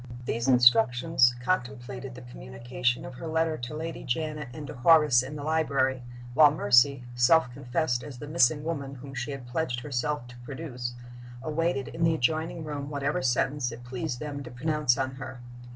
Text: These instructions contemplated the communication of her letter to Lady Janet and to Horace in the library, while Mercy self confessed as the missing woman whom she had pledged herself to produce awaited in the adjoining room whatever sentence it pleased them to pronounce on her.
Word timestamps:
These 0.25 0.47
instructions 0.47 1.35
contemplated 1.43 2.15
the 2.15 2.23
communication 2.23 3.05
of 3.05 3.13
her 3.13 3.27
letter 3.27 3.55
to 3.55 3.75
Lady 3.75 4.03
Janet 4.03 4.47
and 4.51 4.65
to 4.65 4.73
Horace 4.73 5.21
in 5.21 5.35
the 5.35 5.43
library, 5.43 6.01
while 6.33 6.49
Mercy 6.49 7.03
self 7.13 7.51
confessed 7.51 8.03
as 8.03 8.17
the 8.17 8.25
missing 8.27 8.63
woman 8.63 8.95
whom 8.95 9.13
she 9.13 9.29
had 9.29 9.45
pledged 9.45 9.81
herself 9.81 10.25
to 10.29 10.39
produce 10.39 10.95
awaited 11.43 11.87
in 11.89 12.03
the 12.03 12.15
adjoining 12.15 12.63
room 12.63 12.89
whatever 12.89 13.21
sentence 13.21 13.71
it 13.71 13.83
pleased 13.83 14.19
them 14.19 14.41
to 14.41 14.49
pronounce 14.49 14.97
on 14.97 15.17
her. 15.17 15.39